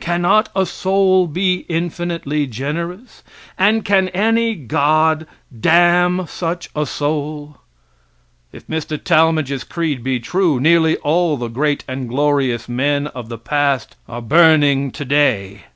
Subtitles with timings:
[0.00, 3.22] Cannot a soul be infinitely generous?
[3.56, 5.28] And can any God
[5.60, 7.58] damn such a soul?
[8.50, 9.00] If Mr.
[9.00, 14.20] Talmage's creed be true, nearly all the great and glorious men of the past are
[14.20, 15.66] burning today.